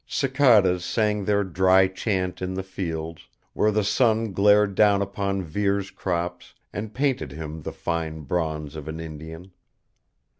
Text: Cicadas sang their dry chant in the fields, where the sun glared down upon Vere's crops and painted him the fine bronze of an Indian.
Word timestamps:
Cicadas 0.07 0.83
sang 0.83 1.25
their 1.25 1.43
dry 1.43 1.87
chant 1.87 2.41
in 2.41 2.55
the 2.55 2.63
fields, 2.63 3.27
where 3.53 3.69
the 3.69 3.83
sun 3.83 4.33
glared 4.33 4.73
down 4.73 4.99
upon 4.99 5.43
Vere's 5.43 5.91
crops 5.91 6.55
and 6.73 6.91
painted 6.91 7.31
him 7.33 7.61
the 7.61 7.71
fine 7.71 8.21
bronze 8.21 8.75
of 8.75 8.87
an 8.87 8.99
Indian. 8.99 9.51